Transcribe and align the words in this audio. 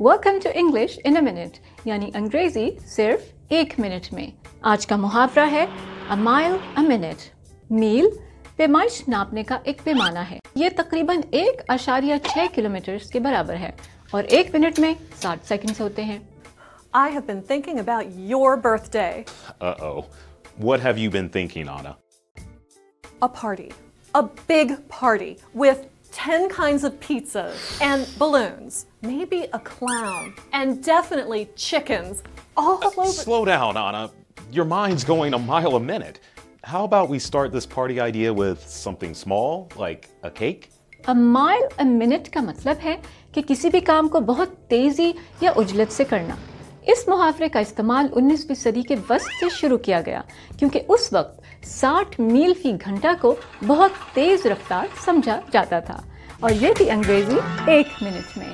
Welcome 0.00 0.38
to 0.44 0.50
English 0.54 0.98
in 1.04 1.16
a 1.16 1.22
minute 1.22 1.58
یعنی 1.84 2.10
انگریزی 2.14 2.68
صرف 2.86 3.32
ایک 3.48 3.74
منٹ 3.78 4.12
میں 4.12 4.26
آج 4.70 4.86
کا 4.86 4.96
محاورہ 4.96 5.50
ہے 5.50 5.64
مائل 6.18 6.56
اے 6.76 6.86
منٹ 6.86 7.28
میل 7.70 8.06
پیمائش 8.56 9.02
ناپنے 9.08 9.42
کا 9.42 9.58
ایک 9.64 9.84
پیمانہ 9.84 10.18
ہے 10.30 10.38
یہ 10.54 10.68
تقریباً 10.76 11.20
ایک 11.30 11.60
اشاریہ 11.68 12.14
چھ 12.24 12.54
کلو 12.54 12.70
میٹر 12.70 12.96
کے 13.12 13.20
برابر 13.20 13.56
ہے 13.56 13.70
اور 14.10 14.24
ایک 14.28 14.54
منٹ 14.54 14.78
میں 14.80 14.94
ساٹھ 15.22 15.46
سیکنڈ 15.48 15.80
ہوتے 15.80 16.04
ہیں 16.04 16.18
I 16.94 17.08
have 17.10 17.26
been 17.26 17.42
thinking 17.42 17.78
about 17.78 18.12
your 18.26 18.56
birthday. 18.56 19.24
Uh-oh. 19.60 20.06
What 20.58 20.80
have 20.80 20.96
you 20.96 21.10
been 21.10 21.28
thinking, 21.28 21.68
Anna? 21.68 21.90
A 23.22 23.28
party. 23.30 23.66
A 24.14 24.22
big 24.48 24.72
party 24.88 25.36
with 25.54 25.82
10 26.16 26.48
kinds 26.48 26.82
of 26.82 26.98
pizzas 26.98 27.78
and 27.82 28.06
balloons. 28.18 28.86
Maybe 29.02 29.40
a 29.52 29.58
clown. 29.58 30.32
And 30.52 30.82
definitely 30.82 31.48
chickens. 31.56 32.22
All 32.56 32.80
over. 32.82 33.04
Slow 33.12 33.44
down, 33.44 33.76
Anna. 33.76 34.10
Your 34.50 34.64
mind's 34.64 35.04
going 35.04 35.34
a 35.34 35.38
mile 35.38 35.76
a 35.76 35.80
minute. 35.80 36.20
How 36.64 36.84
about 36.84 37.10
we 37.10 37.18
start 37.18 37.52
this 37.52 37.66
party 37.66 38.00
idea 38.00 38.32
with 38.32 38.66
something 38.66 39.12
small, 39.14 39.68
like 39.76 40.08
a 40.22 40.30
cake? 40.30 40.70
A 41.04 41.14
mile 41.14 41.68
a 41.78 41.84
minute 41.84 42.32
کا 42.32 42.40
مطلب 42.40 42.76
ہے 42.84 42.96
کہ 43.32 43.42
کسی 43.48 43.70
بھی 43.70 43.80
کام 43.80 44.08
کو 44.08 44.20
بہت 44.32 44.56
تیزی 44.70 45.12
یا 45.40 45.50
اجلت 45.56 45.92
سے 45.92 46.04
کرنا 46.10 46.34
اس 46.92 47.06
محافرے 47.08 47.48
کا 47.48 47.60
استعمال 47.60 48.06
انیسویں 48.16 48.56
صدی 48.56 48.82
کے 48.88 48.94
وسط 49.08 49.40
سے 49.40 49.48
شروع 49.58 49.78
کیا 49.86 50.00
گیا 50.06 50.20
کیونکہ 50.58 50.80
اس 50.88 51.12
وقت 51.12 51.66
ساٹھ 51.66 52.20
میل 52.20 52.52
فی 52.62 52.72
گھنٹہ 52.84 53.14
کو 53.20 53.34
بہت 53.66 54.14
تیز 54.14 54.46
رفتار 54.46 54.86
سمجھا 55.04 55.40
جاتا 55.52 55.80
تھا 55.80 56.00
اور 56.40 56.50
یہ 56.50 56.68
تھی 56.76 56.90
انگریزی 56.90 57.36
ایک 57.66 57.88
منٹ 58.02 58.38
میں۔ 58.38 58.45